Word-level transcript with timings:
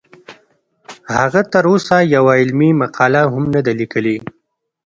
هغه 1.17 1.41
تر 1.53 1.63
اوسه 1.71 1.97
یوه 2.15 2.33
علمي 2.41 2.69
مقاله 2.81 3.21
هم 3.33 3.43
نه 3.53 3.61
ده 3.65 3.71
لیکلې 3.79 4.17